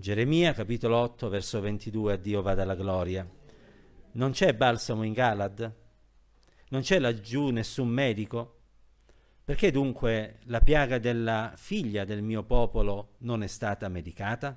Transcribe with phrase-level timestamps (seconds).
[0.00, 3.28] Geremia capitolo 8 verso 22 a Dio vada la gloria.
[4.12, 5.74] Non c'è balsamo in Galad?
[6.68, 8.60] Non c'è laggiù nessun medico?
[9.42, 14.56] Perché dunque la piaga della figlia del mio popolo non è stata medicata?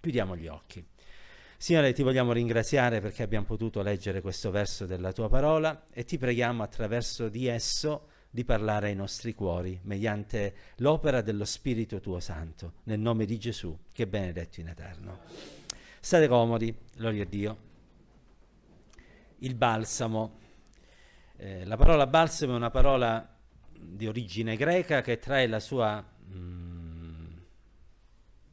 [0.00, 0.82] Chiudiamo gli occhi.
[1.58, 6.16] Signore, ti vogliamo ringraziare perché abbiamo potuto leggere questo verso della tua parola e ti
[6.16, 12.76] preghiamo attraverso di esso di parlare ai nostri cuori mediante l'opera dello Spirito tuo Santo,
[12.84, 15.18] nel nome di Gesù, che è benedetto in eterno.
[16.00, 17.56] State comodi, gloria a Dio.
[19.40, 20.38] Il balsamo.
[21.36, 23.36] Eh, la parola balsamo è una parola
[23.70, 27.26] di origine greca che trae la sua mm,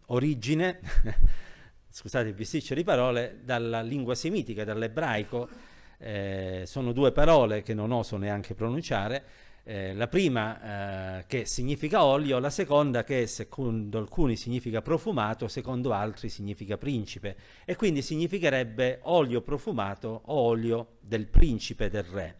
[0.08, 0.80] origine
[1.90, 5.50] scusate il bisticcio di parole, dalla lingua semitica, dall'ebraico.
[5.98, 9.24] Eh, sono due parole che non oso neanche pronunciare.
[9.70, 15.94] Eh, la prima eh, che significa olio, la seconda che secondo alcuni significa profumato, secondo
[15.94, 22.40] altri significa principe e quindi significherebbe olio profumato o olio del principe del re.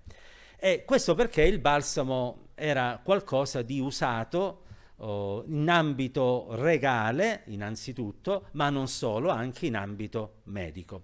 [0.58, 4.64] E questo perché il balsamo era qualcosa di usato
[4.96, 11.04] oh, in ambito regale innanzitutto, ma non solo, anche in ambito medico.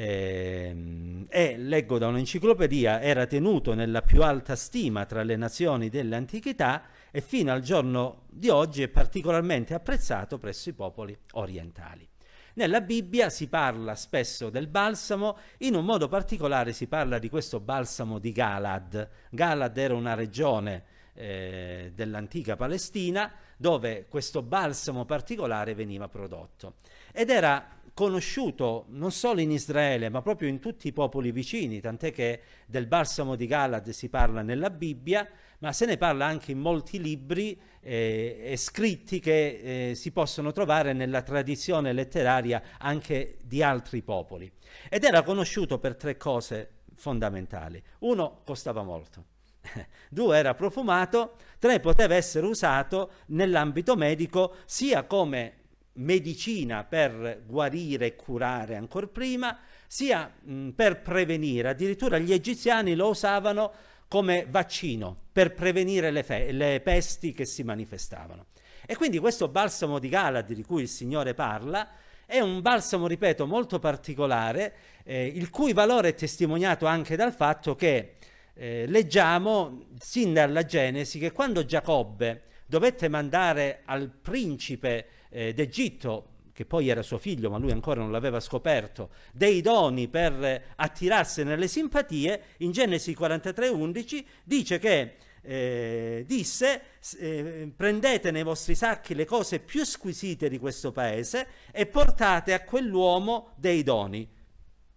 [0.00, 6.84] Eh, e leggo da un'enciclopedia, era tenuto nella più alta stima tra le nazioni dell'antichità
[7.10, 12.08] e fino al giorno di oggi è particolarmente apprezzato presso i popoli orientali.
[12.54, 17.58] Nella Bibbia si parla spesso del balsamo, in un modo particolare si parla di questo
[17.58, 19.08] balsamo di Galad.
[19.30, 26.74] Galad era una regione eh, dell'antica Palestina dove questo balsamo particolare veniva prodotto.
[27.12, 32.12] Ed era conosciuto non solo in Israele, ma proprio in tutti i popoli vicini, tant'è
[32.12, 36.60] che del balsamo di Galad si parla nella Bibbia, ma se ne parla anche in
[36.60, 43.64] molti libri eh, e scritti che eh, si possono trovare nella tradizione letteraria anche di
[43.64, 44.48] altri popoli.
[44.88, 47.82] Ed era conosciuto per tre cose fondamentali.
[48.02, 49.24] Uno, costava molto.
[50.08, 51.34] Due, era profumato.
[51.58, 55.57] Tre, poteva essere usato nell'ambito medico sia come
[55.98, 61.68] medicina per guarire e curare ancora prima, sia mh, per prevenire.
[61.68, 63.72] Addirittura gli egiziani lo usavano
[64.08, 68.46] come vaccino per prevenire le, fe- le pesti che si manifestavano.
[68.86, 71.88] E quindi questo balsamo di Galad di cui il Signore parla
[72.24, 77.74] è un balsamo, ripeto, molto particolare, eh, il cui valore è testimoniato anche dal fatto
[77.74, 78.16] che
[78.54, 86.64] eh, leggiamo sin dalla Genesi che quando Giacobbe dovette mandare al principe eh, d'Egitto, che
[86.64, 91.68] poi era suo figlio, ma lui ancora non l'aveva scoperto, dei doni per attirarsene le
[91.68, 96.82] simpatie, in Genesi 43:11 dice che eh, disse
[97.18, 102.64] eh, prendete nei vostri sacchi le cose più squisite di questo paese e portate a
[102.64, 104.28] quell'uomo dei doni,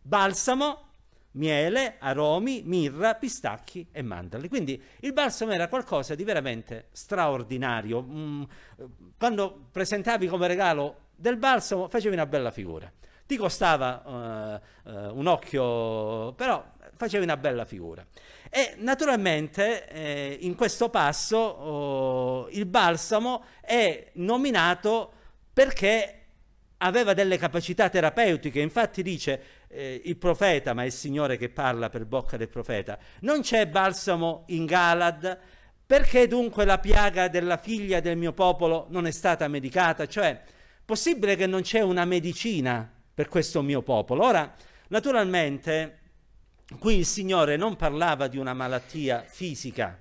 [0.01, 0.90] balsamo,
[1.33, 4.49] miele, aromi, mirra, pistacchi e mandorle.
[4.49, 8.01] Quindi il balsamo era qualcosa di veramente straordinario.
[8.01, 8.43] Mm,
[9.17, 12.91] quando presentavi come regalo del balsamo facevi una bella figura.
[13.25, 16.63] Ti costava uh, uh, un occhio, però
[16.95, 18.05] facevi una bella figura.
[18.49, 25.13] E naturalmente eh, in questo passo oh, il balsamo è nominato
[25.53, 26.20] perché
[26.83, 31.89] aveva delle capacità terapeutiche, infatti dice eh, il profeta, ma è il Signore che parla
[31.89, 35.39] per bocca del profeta, non c'è balsamo in Galad,
[35.85, 40.07] perché dunque la piaga della figlia del mio popolo non è stata medicata?
[40.07, 40.41] Cioè,
[40.85, 44.23] possibile che non c'è una medicina per questo mio popolo?
[44.23, 44.55] Ora,
[44.87, 45.99] naturalmente,
[46.79, 49.99] qui il Signore non parlava di una malattia fisica,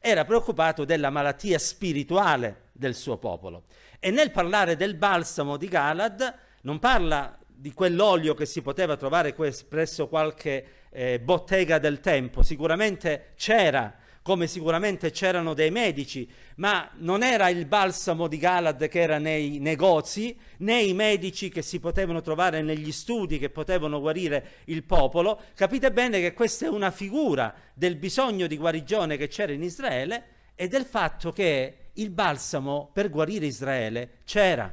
[0.00, 3.64] era preoccupato della malattia spirituale del suo popolo.
[4.02, 9.34] E nel parlare del balsamo di Galad non parla di quell'olio che si poteva trovare
[9.68, 17.22] presso qualche eh, bottega del tempo, sicuramente c'era, come sicuramente c'erano dei medici, ma non
[17.22, 22.22] era il balsamo di Galad che era nei negozi, né i medici che si potevano
[22.22, 25.42] trovare negli studi che potevano guarire il popolo.
[25.54, 30.24] Capite bene che questa è una figura del bisogno di guarigione che c'era in Israele
[30.54, 34.72] e del fatto che il balsamo per guarire Israele c'era.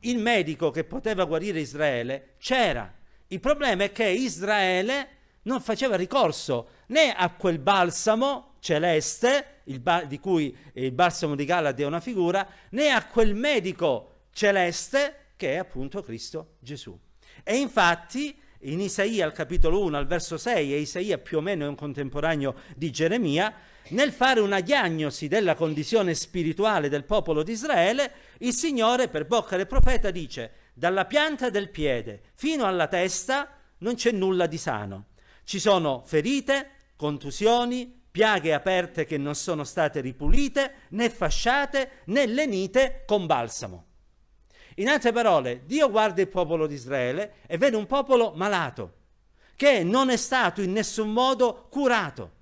[0.00, 2.92] Il medico che poteva guarire Israele c'era.
[3.28, 5.08] Il problema è che Israele
[5.42, 11.78] non faceva ricorso né a quel balsamo celeste, ba- di cui il balsamo di Galad
[11.78, 16.98] è una figura, né a quel medico celeste che è appunto Cristo Gesù.
[17.42, 18.36] E infatti
[18.70, 21.74] in Isaia al capitolo 1 al verso 6, e Isaia più o meno è un
[21.74, 23.54] contemporaneo di Geremia,
[23.88, 29.56] nel fare una diagnosi della condizione spirituale del popolo di Israele, il Signore per bocca
[29.56, 35.06] del profeta dice dalla pianta del piede fino alla testa non c'è nulla di sano.
[35.44, 43.04] Ci sono ferite, contusioni, piaghe aperte che non sono state ripulite, né fasciate, né lenite
[43.06, 43.85] con balsamo.
[44.78, 48.92] In altre parole, Dio guarda il popolo di Israele e vede un popolo malato,
[49.56, 52.32] che non è stato in nessun modo curato.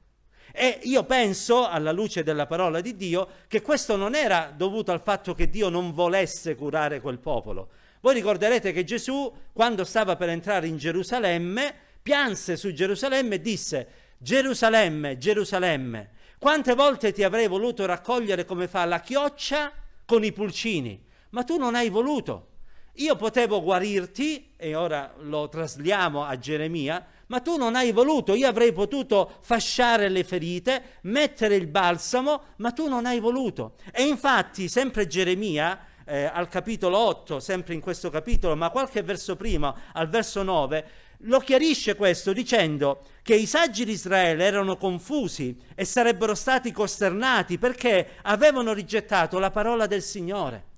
[0.52, 5.00] E io penso, alla luce della parola di Dio, che questo non era dovuto al
[5.00, 7.69] fatto che Dio non volesse curare quel popolo,
[8.00, 13.88] voi ricorderete che Gesù, quando stava per entrare in Gerusalemme, pianse su Gerusalemme e disse,
[14.19, 19.72] Gerusalemme, Gerusalemme, quante volte ti avrei voluto raccogliere come fa la chioccia
[20.04, 21.02] con i pulcini,
[21.34, 22.50] ma tu non hai voluto.
[22.98, 28.46] Io potevo guarirti, e ora lo trasliamo a Geremia, ma tu non hai voluto, io
[28.46, 33.75] avrei potuto fasciare le ferite, mettere il balsamo, ma tu non hai voluto.
[33.90, 39.34] E infatti, sempre Geremia, eh, al capitolo 8, sempre in questo capitolo, ma qualche verso
[39.34, 40.86] prima, al verso 9,
[41.26, 47.58] lo chiarisce questo dicendo che i saggi di Israele erano confusi e sarebbero stati costernati
[47.58, 50.72] perché avevano rigettato la parola del Signore.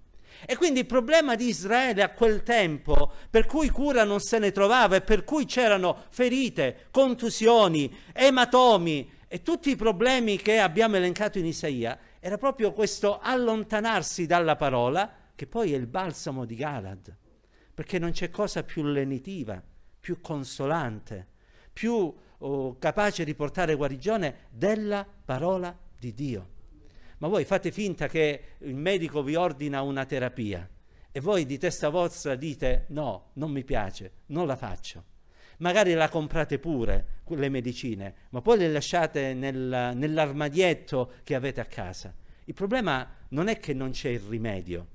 [0.45, 4.53] E quindi il problema di Israele a quel tempo, per cui cura non se ne
[4.53, 11.39] trovava e per cui c'erano ferite, contusioni, ematomi e tutti i problemi che abbiamo elencato
[11.39, 17.17] in Isaia, era proprio questo allontanarsi dalla parola, che poi è il balsamo di Galad,
[17.75, 19.63] perché non c'è cosa più lenitiva,
[20.01, 21.27] più consolante,
[21.73, 26.55] più oh, capace di portare guarigione della parola di Dio.
[27.19, 30.69] Ma voi fate finta che il medico vi ordina una terapia?
[31.11, 35.05] E voi di testa vostra dite no, non mi piace, non la faccio.
[35.59, 41.65] Magari la comprate pure, le medicine, ma poi le lasciate nel, nell'armadietto che avete a
[41.65, 42.15] casa.
[42.45, 44.87] Il problema non è che non c'è il rimedio,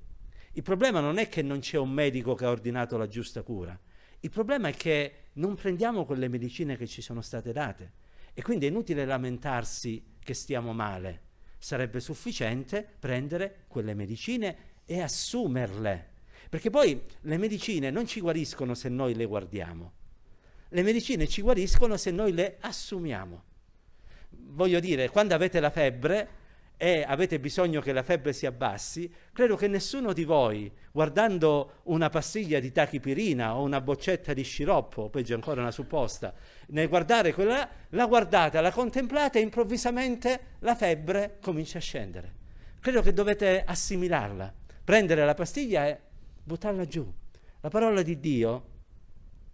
[0.53, 3.77] il problema non è che non c'è un medico che ha ordinato la giusta cura,
[4.19, 7.93] il problema è che non prendiamo quelle medicine che ci sono state date.
[8.33, 11.21] E quindi è inutile lamentarsi che stiamo male,
[11.61, 16.09] sarebbe sufficiente prendere quelle medicine e assumerle,
[16.49, 19.93] perché poi le medicine non ci guariscono se noi le guardiamo
[20.73, 23.43] le medicine ci guariscono se noi le assumiamo.
[24.29, 26.39] Voglio dire, quando avete la febbre
[26.81, 32.09] e avete bisogno che la febbre si abbassi, credo che nessuno di voi, guardando una
[32.09, 36.33] pastiglia di tachipirina o una boccetta di sciroppo, peggio ancora una supposta,
[36.69, 42.33] nel guardare quella, la guardate, la contemplate e improvvisamente la febbre comincia a scendere.
[42.79, 44.51] Credo che dovete assimilarla,
[44.83, 45.99] prendere la pastiglia e
[46.43, 47.07] buttarla giù.
[47.59, 48.69] La parola di Dio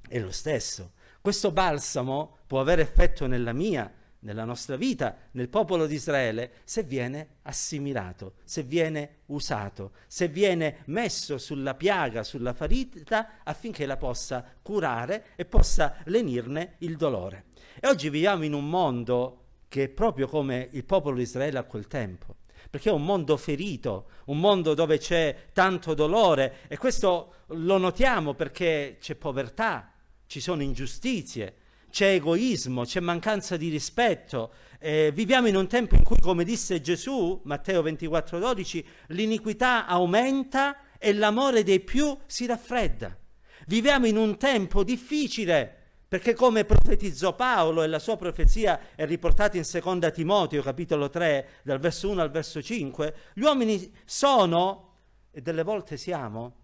[0.07, 0.93] è lo stesso.
[1.19, 6.83] Questo balsamo può avere effetto nella mia, nella nostra vita, nel popolo di Israele, se
[6.83, 14.43] viene assimilato, se viene usato, se viene messo sulla piaga, sulla ferita, affinché la possa
[14.61, 17.45] curare e possa lenirne il dolore.
[17.79, 21.63] E oggi viviamo in un mondo che è proprio come il popolo di Israele a
[21.63, 22.35] quel tempo
[22.69, 28.33] perché è un mondo ferito, un mondo dove c'è tanto dolore e questo lo notiamo
[28.33, 29.93] perché c'è povertà,
[30.25, 31.55] ci sono ingiustizie,
[31.97, 34.51] c'è egoismo, c'è mancanza di rispetto.
[34.77, 41.11] Eh, viviamo in un tempo in cui, come disse Gesù, Matteo 24:12, l'iniquità aumenta e
[41.11, 43.17] l'amore dei più si raffredda.
[43.65, 45.75] Viviamo in un tempo difficile
[46.07, 51.47] perché come profetizzò Paolo e la sua profezia è riportata in 2 Timoteo capitolo 3
[51.63, 54.97] dal verso 1 al verso 5, gli uomini sono,
[55.31, 56.57] e delle volte siamo,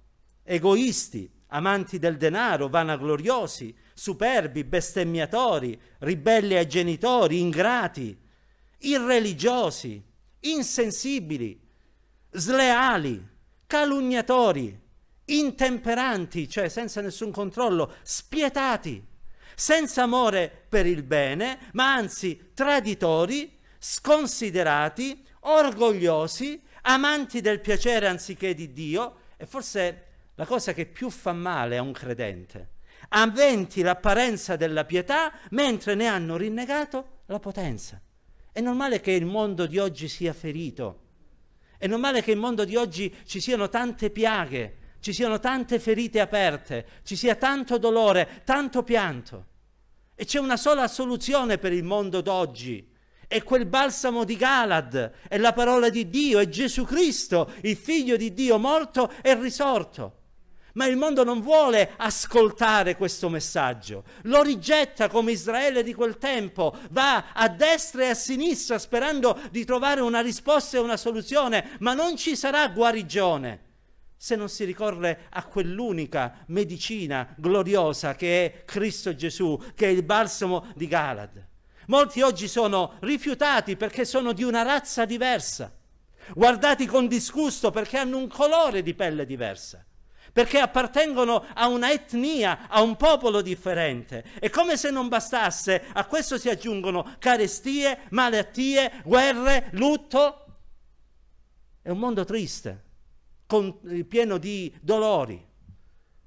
[0.43, 8.17] egoisti, amanti del denaro, vanagloriosi, superbi, bestemmiatori, ribelli ai genitori, ingrati,
[8.79, 10.03] irreligiosi,
[10.41, 11.59] insensibili,
[12.31, 13.25] sleali,
[13.67, 14.79] calunniatori,
[15.25, 19.03] intemperanti, cioè senza nessun controllo, spietati,
[19.55, 28.71] senza amore per il bene, ma anzi traditori, sconsiderati, orgogliosi, amanti del piacere anziché di
[28.73, 29.17] Dio.
[29.37, 32.69] E forse la cosa che più fa male a un credente,
[33.09, 38.01] aventi l'apparenza della pietà mentre ne hanno rinnegato la potenza.
[38.51, 41.03] È normale che il mondo di oggi sia ferito,
[41.83, 46.21] è normale che il mondo di oggi ci siano tante piaghe, ci siano tante ferite
[46.21, 49.47] aperte, ci sia tanto dolore, tanto pianto.
[50.15, 52.89] E c'è una sola soluzione per il mondo d'oggi.
[53.27, 58.15] È quel balsamo di Galad, è la parola di Dio, è Gesù Cristo, il figlio
[58.15, 60.19] di Dio morto e risorto.
[60.73, 66.75] Ma il mondo non vuole ascoltare questo messaggio, lo rigetta come Israele di quel tempo,
[66.89, 71.93] va a destra e a sinistra sperando di trovare una risposta e una soluzione, ma
[71.93, 73.71] non ci sarà guarigione
[74.23, 80.03] se non si ricorre a quell'unica medicina gloriosa che è Cristo Gesù, che è il
[80.03, 81.45] balsamo di Galad.
[81.87, 85.75] Molti oggi sono rifiutati perché sono di una razza diversa,
[86.33, 89.85] guardati con disgusto perché hanno un colore di pelle diversa,
[90.33, 94.25] perché appartengono a una etnia, a un popolo differente.
[94.39, 100.45] E come se non bastasse, a questo si aggiungono carestie, malattie, guerre, lutto.
[101.83, 102.83] È un mondo triste
[103.45, 105.51] con, eh, pieno di dolori.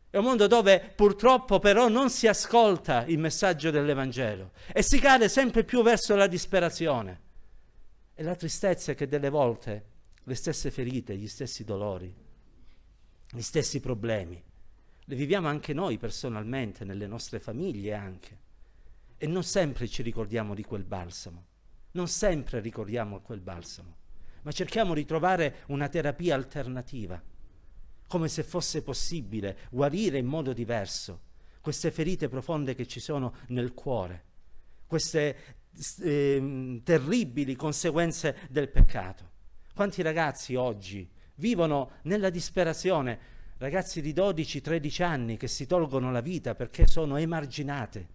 [0.08, 5.28] È un mondo dove purtroppo però non si ascolta il messaggio dell'Evangelo e si cade
[5.28, 7.20] sempre più verso la disperazione.
[8.14, 9.84] E la tristezza è che delle volte
[10.22, 12.25] le stesse ferite, gli stessi dolori,
[13.30, 14.42] gli stessi problemi,
[15.08, 18.44] le viviamo anche noi personalmente, nelle nostre famiglie anche.
[19.18, 21.44] E non sempre ci ricordiamo di quel balsamo,
[21.92, 24.04] non sempre ricordiamo quel balsamo
[24.46, 27.20] ma cerchiamo di trovare una terapia alternativa,
[28.06, 31.22] come se fosse possibile guarire in modo diverso
[31.60, 34.24] queste ferite profonde che ci sono nel cuore,
[34.86, 35.36] queste
[36.00, 39.30] eh, terribili conseguenze del peccato.
[39.74, 43.18] Quanti ragazzi oggi vivono nella disperazione,
[43.58, 48.06] ragazzi di 12-13 anni che si tolgono la vita perché sono emarginate,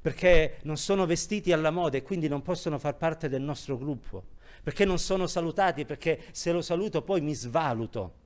[0.00, 4.22] perché non sono vestiti alla moda e quindi non possono far parte del nostro gruppo,
[4.62, 8.22] perché non sono salutati, perché se lo saluto poi mi svaluto.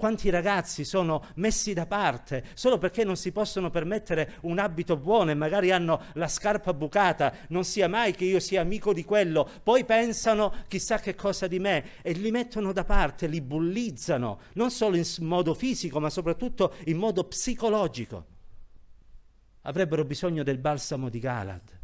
[0.00, 5.30] Quanti ragazzi sono messi da parte solo perché non si possono permettere un abito buono
[5.30, 9.46] e magari hanno la scarpa bucata, non sia mai che io sia amico di quello,
[9.62, 14.70] poi pensano chissà che cosa di me e li mettono da parte, li bullizzano, non
[14.70, 18.24] solo in modo fisico ma soprattutto in modo psicologico.
[19.64, 21.78] Avrebbero bisogno del balsamo di Galad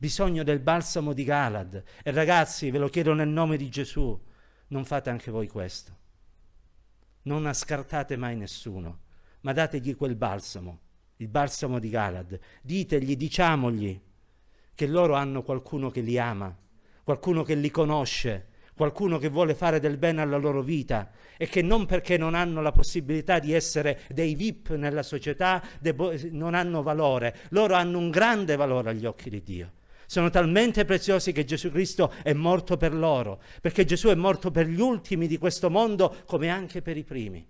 [0.00, 1.82] bisogno del balsamo di Galad.
[2.04, 4.16] E ragazzi, ve lo chiedo nel nome di Gesù,
[4.68, 5.98] non fate anche voi questo.
[7.22, 9.00] Non ascartate mai nessuno,
[9.40, 10.80] ma dategli quel balsamo,
[11.16, 12.38] il balsamo di Galad.
[12.62, 14.00] Ditegli, diciamogli
[14.74, 16.56] che loro hanno qualcuno che li ama,
[17.02, 21.62] qualcuno che li conosce, qualcuno che vuole fare del bene alla loro vita e che
[21.62, 25.62] non perché non hanno la possibilità di essere dei VIP nella società
[26.30, 29.72] non hanno valore, loro hanno un grande valore agli occhi di Dio
[30.08, 34.66] sono talmente preziosi che Gesù Cristo è morto per loro, perché Gesù è morto per
[34.66, 37.46] gli ultimi di questo mondo come anche per i primi.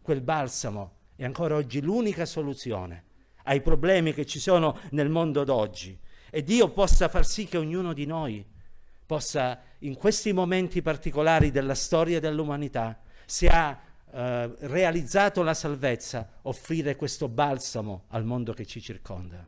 [0.00, 3.06] Quel balsamo è ancora oggi l'unica soluzione
[3.42, 5.98] ai problemi che ci sono nel mondo d'oggi.
[6.30, 8.46] E Dio possa far sì che ognuno di noi
[9.04, 13.76] possa, in questi momenti particolari della storia dell'umanità, se ha
[14.12, 19.44] eh, realizzato la salvezza, offrire questo balsamo al mondo che ci circonda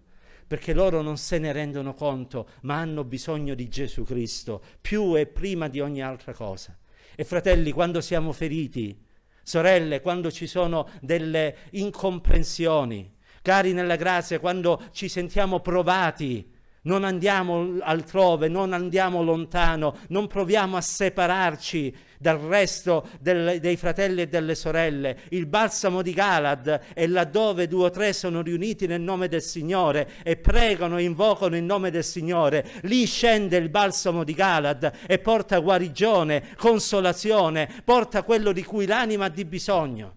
[0.53, 5.25] perché loro non se ne rendono conto, ma hanno bisogno di Gesù Cristo più e
[5.25, 6.77] prima di ogni altra cosa.
[7.17, 9.03] E fratelli, quando siamo feriti,
[9.43, 16.47] sorelle, quando ci sono delle incomprensioni, cari nella grazia, quando ci sentiamo provati,
[16.83, 24.23] non andiamo altrove, non andiamo lontano, non proviamo a separarci dal resto del, dei fratelli
[24.23, 25.23] e delle sorelle.
[25.31, 30.23] Il balsamo di Galad è laddove due o tre sono riuniti nel nome del Signore
[30.23, 32.65] e pregano e invocano il nome del Signore.
[32.83, 39.25] Lì scende il balsamo di Galad e porta guarigione, consolazione, porta quello di cui l'anima
[39.25, 40.17] ha di bisogno.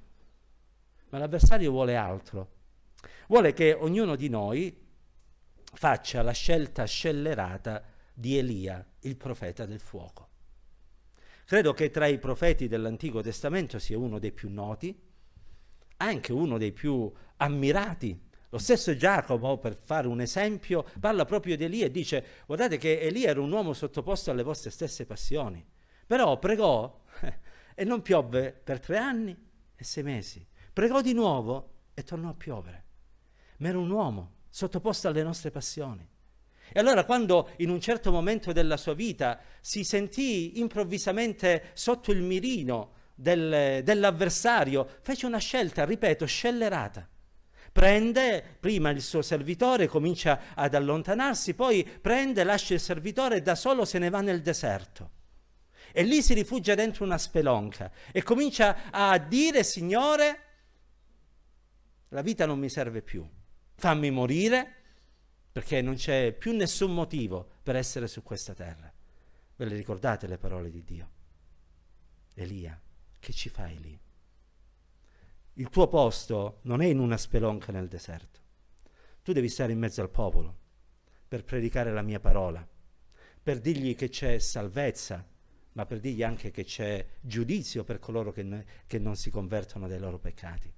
[1.10, 2.52] Ma l'avversario vuole altro.
[3.28, 4.78] Vuole che ognuno di noi
[5.74, 7.84] faccia la scelta scellerata
[8.14, 10.25] di Elia, il profeta del fuoco.
[11.46, 15.00] Credo che tra i profeti dell'Antico Testamento sia uno dei più noti,
[15.98, 18.20] anche uno dei più ammirati.
[18.50, 23.00] Lo stesso Giacomo, per fare un esempio, parla proprio di Elia e dice, guardate che
[23.00, 25.64] Elia era un uomo sottoposto alle vostre stesse passioni,
[26.08, 27.04] però pregò
[27.75, 29.38] e non piovve per tre anni
[29.75, 30.44] e sei mesi.
[30.74, 32.84] Pregò di nuovo e tornò a piovere.
[33.58, 36.10] Ma era un uomo sottoposto alle nostre passioni.
[36.72, 42.22] E allora quando in un certo momento della sua vita si sentì improvvisamente sotto il
[42.22, 47.08] mirino del, dell'avversario, fece una scelta, ripeto, scellerata.
[47.72, 53.56] Prende prima il suo servitore, comincia ad allontanarsi, poi prende, lascia il servitore e da
[53.56, 55.12] solo se ne va nel deserto.
[55.92, 60.40] E lì si rifugia dentro una spelonca e comincia a dire, Signore,
[62.10, 63.28] la vita non mi serve più
[63.76, 64.76] fammi morire
[65.56, 68.92] perché non c'è più nessun motivo per essere su questa terra.
[69.56, 71.10] Ve le ricordate le parole di Dio?
[72.34, 72.78] Elia,
[73.18, 73.98] che ci fai lì?
[75.54, 78.42] Il tuo posto non è in una spelonca nel deserto.
[79.24, 80.58] Tu devi stare in mezzo al popolo
[81.26, 82.68] per predicare la mia parola,
[83.42, 85.26] per dirgli che c'è salvezza
[85.72, 89.88] ma per dirgli anche che c'è giudizio per coloro che, ne, che non si convertono
[89.88, 90.70] dai loro peccati.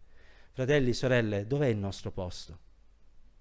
[0.51, 2.65] Fratelli, sorelle, dov'è il nostro posto?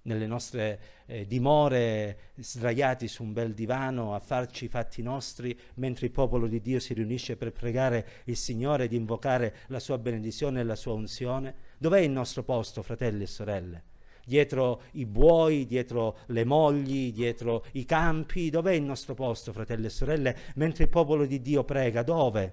[0.07, 6.07] Nelle nostre eh, dimore, sdraiati su un bel divano a farci i fatti nostri, mentre
[6.07, 10.61] il popolo di Dio si riunisce per pregare il Signore, di invocare la sua benedizione
[10.61, 11.55] e la sua unzione?
[11.77, 13.83] Dov'è il nostro posto, fratelli e sorelle?
[14.27, 18.51] dietro i buoi, dietro le mogli, dietro i campi.
[18.51, 22.03] Dov'è il nostro posto, fratelli e sorelle, mentre il popolo di Dio prega?
[22.03, 22.53] Dove?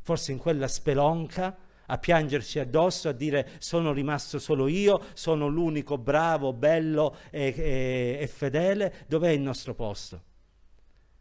[0.00, 1.56] Forse in quella spelonca
[1.86, 8.18] a piangerci addosso, a dire sono rimasto solo io, sono l'unico bravo, bello e, e,
[8.20, 9.04] e fedele.
[9.06, 10.22] Dov'è il nostro posto?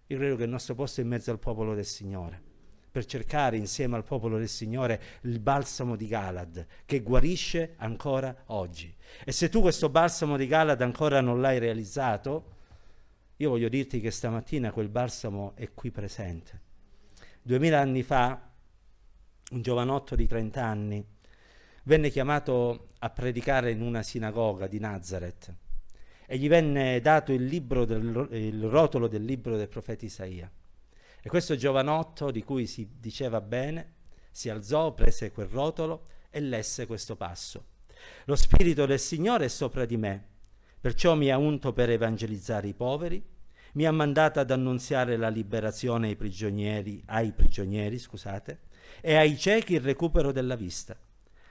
[0.08, 2.50] Io credo che il nostro posto è in mezzo al popolo del Signore
[2.91, 8.94] per cercare insieme al popolo del Signore il balsamo di Galad che guarisce ancora oggi.
[9.24, 12.60] E se tu questo balsamo di Galad ancora non l'hai realizzato,
[13.38, 16.60] io voglio dirti che stamattina quel balsamo è qui presente.
[17.41, 18.50] Duemila anni fa,
[19.51, 21.05] un giovanotto di 30 anni
[21.84, 25.55] venne chiamato a predicare in una sinagoga di Nazareth
[26.25, 27.48] e gli venne dato il,
[27.86, 30.50] del, il rotolo del libro del profeta Isaia.
[31.22, 33.96] E questo giovanotto di cui si diceva bene
[34.31, 37.65] si alzò, prese quel rotolo e lesse questo passo.
[38.25, 40.25] Lo Spirito del Signore è sopra di me,
[40.79, 43.22] perciò mi ha unto per evangelizzare i poveri,
[43.74, 48.60] mi ha mandato ad annunziare la liberazione ai prigionieri, ai prigionieri scusate,
[49.00, 50.98] e ai ciechi il recupero della vista,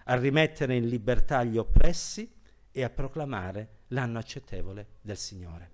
[0.05, 2.31] a rimettere in libertà gli oppressi
[2.71, 5.71] e a proclamare l'anno accettevole del Signore.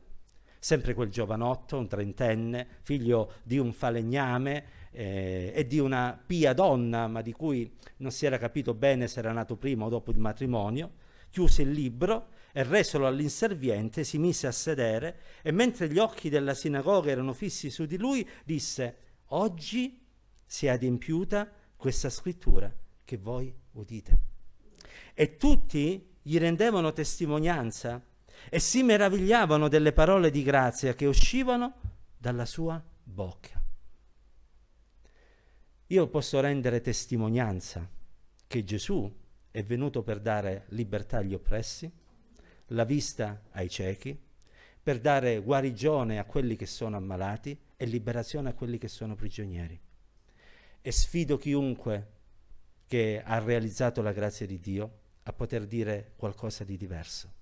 [0.58, 7.06] Sempre quel giovanotto, un trentenne, figlio di un falegname eh, e di una pia donna,
[7.06, 10.18] ma di cui non si era capito bene se era nato prima o dopo il
[10.18, 10.92] matrimonio,
[11.30, 16.54] chiuse il libro e resolo all'inserviente si mise a sedere e mentre gli occhi della
[16.54, 18.96] sinagoga erano fissi su di lui, disse,
[19.26, 20.05] oggi
[20.46, 22.72] si è adempiuta questa scrittura
[23.04, 24.18] che voi udite.
[25.14, 28.02] E tutti gli rendevano testimonianza
[28.48, 31.74] e si meravigliavano delle parole di grazia che uscivano
[32.16, 33.62] dalla sua bocca.
[35.86, 37.88] Io posso rendere testimonianza
[38.46, 39.12] che Gesù
[39.50, 41.90] è venuto per dare libertà agli oppressi,
[42.70, 44.20] la vista ai ciechi,
[44.82, 49.80] per dare guarigione a quelli che sono ammalati e liberazione a quelli che sono prigionieri.
[50.86, 52.12] E sfido chiunque
[52.86, 57.32] che ha realizzato la grazia di Dio a poter dire qualcosa di diverso.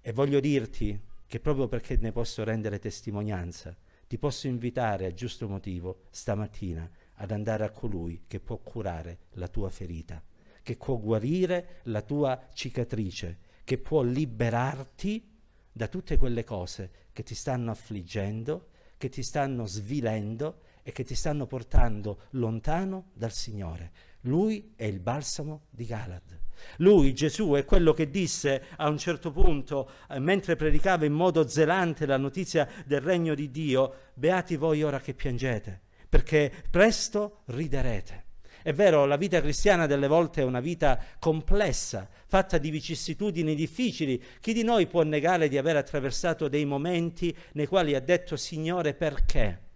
[0.00, 3.72] E voglio dirti che proprio perché ne posso rendere testimonianza,
[4.08, 9.46] ti posso invitare a giusto motivo stamattina ad andare a colui che può curare la
[9.46, 10.20] tua ferita,
[10.60, 15.38] che può guarire la tua cicatrice, che può liberarti
[15.70, 21.14] da tutte quelle cose che ti stanno affliggendo, che ti stanno svilendo e che ti
[21.14, 23.92] stanno portando lontano dal Signore.
[24.22, 26.40] Lui è il balsamo di Galad.
[26.78, 31.48] Lui, Gesù, è quello che disse a un certo punto, eh, mentre predicava in modo
[31.48, 38.24] zelante la notizia del regno di Dio, beati voi ora che piangete, perché presto riderete.
[38.62, 44.22] È vero, la vita cristiana delle volte è una vita complessa, fatta di vicissitudini difficili.
[44.38, 48.92] Chi di noi può negare di aver attraversato dei momenti nei quali ha detto Signore
[48.92, 49.68] perché?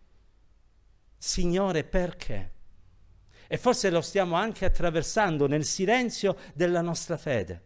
[1.25, 2.53] Signore perché?
[3.47, 7.63] e forse lo stiamo anche attraversando nel silenzio della nostra fede.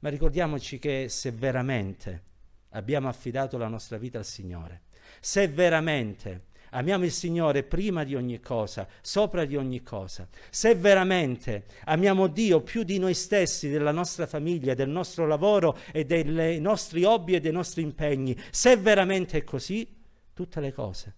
[0.00, 2.22] Ma ricordiamoci che se veramente
[2.70, 4.82] abbiamo affidato la nostra vita al Signore,
[5.20, 11.66] se veramente amiamo il Signore prima di ogni cosa, sopra di ogni cosa, se veramente
[11.84, 17.04] amiamo Dio più di noi stessi, della nostra famiglia, del nostro lavoro e dei nostri
[17.04, 21.14] hobby e dei nostri impegni, se veramente è così, tutte le cose,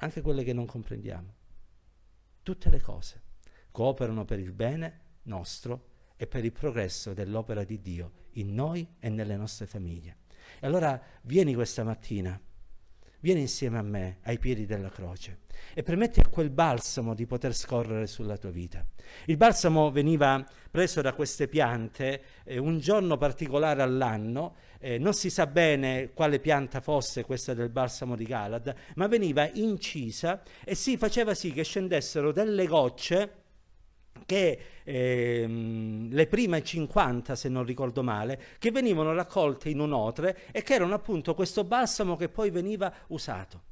[0.00, 1.34] anche quelle che non comprendiamo,
[2.42, 3.22] tutte le cose
[3.70, 9.08] cooperano per il bene nostro e per il progresso dell'opera di Dio in noi e
[9.08, 10.18] nelle nostre famiglie.
[10.58, 12.38] E allora vieni questa mattina,
[13.20, 15.38] vieni insieme a me ai piedi della croce
[15.74, 18.84] e permetti a quel balsamo di poter scorrere sulla tua vita.
[19.26, 25.30] Il balsamo veniva preso da queste piante eh, un giorno particolare all'anno, eh, non si
[25.30, 30.96] sa bene quale pianta fosse questa del balsamo di Galad, ma veniva incisa e si
[30.96, 33.39] faceva sì che scendessero delle gocce
[34.26, 40.50] che ehm, le prime 50, se non ricordo male, che venivano raccolte in un otre
[40.52, 43.62] e che erano appunto questo balsamo che poi veniva usato.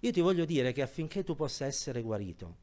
[0.00, 2.56] Io ti voglio dire che affinché tu possa essere guarito,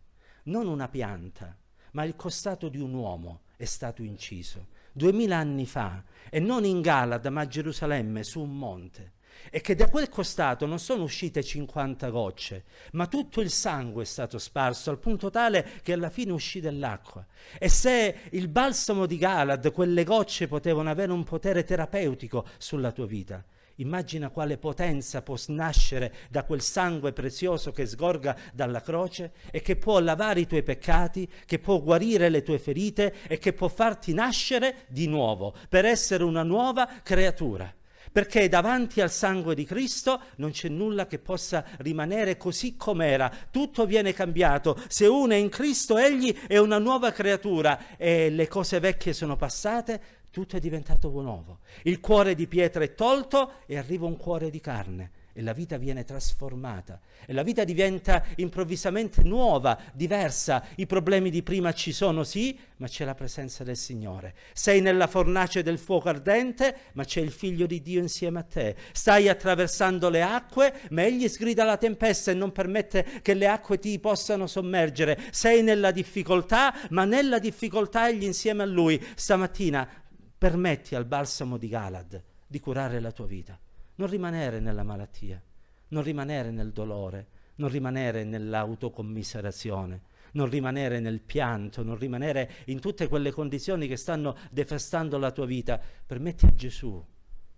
[0.44, 1.58] non una pianta,
[1.92, 6.80] ma il costato di un uomo è stato inciso duemila anni fa, e non in
[6.80, 9.12] Galad, ma a Gerusalemme, su un monte.
[9.50, 14.06] E che da quel costato non sono uscite 50 gocce, ma tutto il sangue è
[14.06, 17.26] stato sparso al punto tale che alla fine uscì dell'acqua.
[17.58, 23.06] E se il balsamo di Galad, quelle gocce potevano avere un potere terapeutico sulla tua
[23.06, 23.44] vita,
[23.78, 29.76] Immagina quale potenza può nascere da quel sangue prezioso che sgorga dalla croce e che
[29.76, 34.14] può lavare i tuoi peccati, che può guarire le tue ferite e che può farti
[34.14, 37.74] nascere di nuovo per essere una nuova creatura
[38.16, 43.86] perché davanti al sangue di Cristo non c'è nulla che possa rimanere così com'era, tutto
[43.86, 44.82] viene cambiato.
[44.88, 49.36] Se uno è in Cristo, egli è una nuova creatura e le cose vecchie sono
[49.36, 50.02] passate,
[50.32, 51.60] tutto è diventato nuovo.
[51.84, 55.76] Il cuore di pietra è tolto e arriva un cuore di carne e la vita
[55.76, 60.66] viene trasformata e la vita diventa improvvisamente nuova, diversa.
[60.76, 64.34] I problemi di prima ci sono, sì, ma c'è la presenza del Signore.
[64.54, 68.78] Sei nella fornace del fuoco ardente, ma c'è il figlio di Dio insieme a te.
[68.94, 73.78] Stai attraversando le acque, ma egli sgrida la tempesta e non permette che le acque
[73.78, 75.20] ti possano sommergere.
[75.32, 79.06] Sei nella difficoltà, ma nella difficoltà egli insieme a lui.
[79.16, 79.86] Stamattina
[80.38, 83.60] permetti al balsamo di Galad di curare la tua vita
[83.96, 85.42] non rimanere nella malattia,
[85.90, 90.02] non rimanere nel dolore, non rimanere nell'autocommiserazione,
[90.34, 95.46] non rimanere nel pianto, non rimanere in tutte quelle condizioni che stanno defastando la tua
[95.46, 95.80] vita.
[96.06, 97.04] Permetti a Gesù,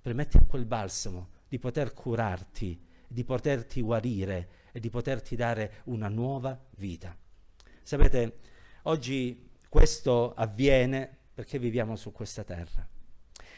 [0.01, 6.09] permetti a quel balsamo di poter curarti, di poterti guarire e di poterti dare una
[6.09, 7.17] nuova vita.
[7.81, 8.39] Sapete,
[8.83, 12.87] oggi questo avviene perché viviamo su questa terra.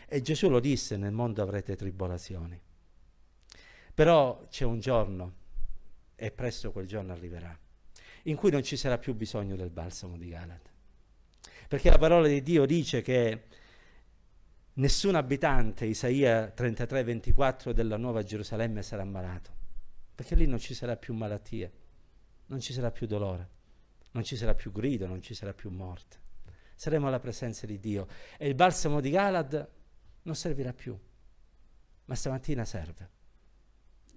[0.08, 2.60] E Gesù lo disse, nel mondo avrete tribolazioni.
[4.00, 5.34] Però c'è un giorno,
[6.16, 7.54] e presto quel giorno arriverà,
[8.24, 10.70] in cui non ci sarà più bisogno del balsamo di Galata.
[11.68, 13.48] Perché la parola di Dio dice che
[14.76, 19.52] nessun abitante, Isaia 33, 24, della Nuova Gerusalemme sarà malato,
[20.16, 21.70] perché lì non ci sarà più malattia,
[22.46, 23.50] non ci sarà più dolore,
[24.12, 26.22] non ci sarà più grido, non ci sarà più morte.
[26.74, 28.08] Saremo alla presenza di Dio
[28.38, 29.70] e il balsamo di Galad
[30.22, 30.98] non servirà più,
[32.06, 33.18] ma stamattina serve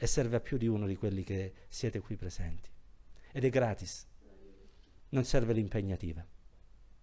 [0.02, 2.68] e serve a più di uno di quelli che siete qui presenti.
[3.30, 4.04] Ed è gratis,
[5.10, 6.26] non serve l'impegnativa,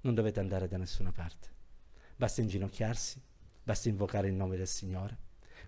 [0.01, 1.47] non dovete andare da nessuna parte.
[2.17, 3.21] Basta inginocchiarsi,
[3.63, 5.17] basta invocare il nome del Signore.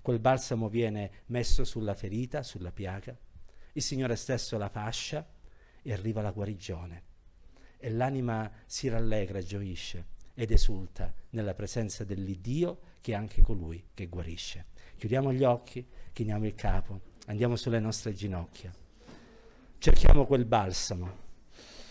[0.01, 3.17] Quel balsamo viene messo sulla ferita, sulla piaga,
[3.71, 5.25] il Signore stesso la fascia
[5.81, 7.03] e arriva la guarigione.
[7.77, 14.07] E l'anima si rallegra gioisce ed esulta nella presenza dell'Iddio che è anche colui che
[14.07, 14.65] guarisce.
[14.97, 18.71] Chiudiamo gli occhi, chiniamo il capo andiamo sulle nostre ginocchia,
[19.77, 21.29] cerchiamo quel balsamo